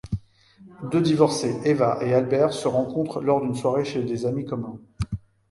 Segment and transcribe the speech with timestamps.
[0.91, 4.79] Deux divorcés, Eva et Albert, se rencontrent lors d'une soirée chez des amis communs.